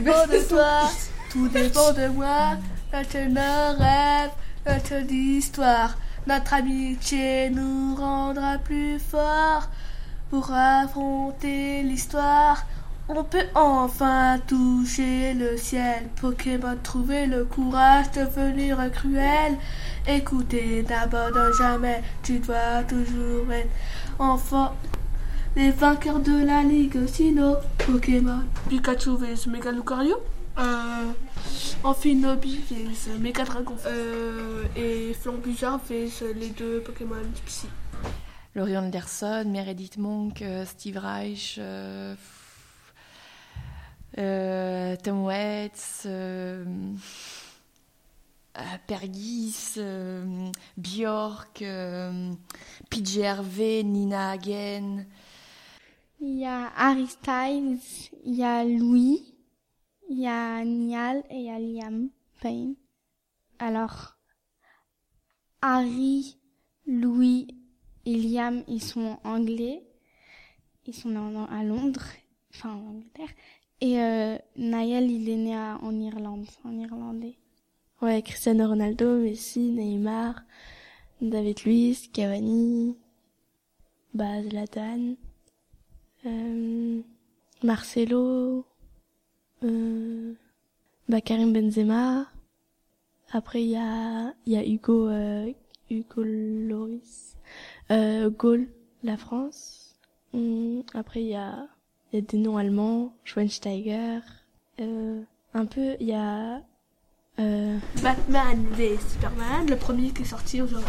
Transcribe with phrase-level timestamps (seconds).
[0.00, 0.90] dépend de toi,
[1.30, 2.56] tout dépend de moi.
[2.92, 4.30] Notre rêve,
[4.66, 9.68] notre histoire, notre amitié nous rendra plus forts
[10.30, 12.66] pour affronter l'histoire.
[13.08, 16.08] On peut enfin toucher le ciel.
[16.20, 19.56] Pokémon, trouver le courage de devenir cruel.
[20.08, 23.70] Écoutez, n'abandonne jamais, tu dois toujours être
[24.18, 24.74] enfant.
[25.56, 28.42] Les vainqueurs de la Ligue Sino, Pokémon.
[28.68, 30.18] Pikachu vs Mega Lucario.
[30.58, 31.12] Euh,
[31.82, 33.74] Amphinobi vs Mega Dragon.
[33.86, 37.16] Euh, et Flambuja vs les deux Pokémon
[37.46, 37.68] Psy.
[38.54, 42.14] Laurie Anderson, Meredith Monk, euh, Steve Reich, euh,
[44.18, 46.64] euh, Tom Waits, euh,
[48.58, 52.30] euh, Pergis, euh, Bjork, euh,
[52.90, 55.06] PJ Harvey, Nina Hagen.
[56.20, 57.78] Il y a Harry Styles,
[58.24, 59.34] il y a Louis,
[60.08, 62.08] il y a Niall et il y a Liam
[62.40, 62.74] Payne.
[63.58, 64.16] Alors,
[65.60, 66.38] Harry,
[66.86, 67.48] Louis
[68.06, 69.82] et Liam, ils sont anglais.
[70.86, 72.06] Ils sont nés à Londres,
[72.54, 73.30] enfin en Angleterre.
[73.80, 77.36] Et euh, Niall, il est né en Irlande, en irlandais.
[78.00, 80.42] Ouais, Cristiano Ronaldo, Messi, Neymar,
[81.20, 82.96] David Luiz, Cavani,
[84.14, 85.16] bah, Zlatan,
[86.26, 87.00] euh,
[87.62, 88.64] Marcelo,
[89.64, 90.34] euh,
[91.08, 92.26] bah, Karim Benzema.
[93.32, 95.52] Après, il y a, y a Hugo, euh,
[95.90, 97.36] Hugo Loris,
[97.90, 98.30] euh,
[99.02, 99.96] la France.
[100.34, 101.66] Hum, Après, il y a,
[102.12, 104.20] y a des noms allemands, Schweinsteiger,
[104.80, 105.22] euh,
[105.54, 106.62] un peu, il y a,
[107.38, 110.86] euh, Batman v Superman, le premier qui est sorti aujourd'hui.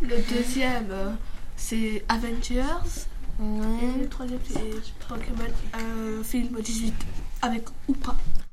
[0.00, 1.16] Le deuxième,
[1.56, 3.06] c'est Avengers.
[3.42, 4.60] Et le troisième, c'est
[5.08, 6.94] Pokémon, un film 18
[7.42, 8.16] avec ou pas.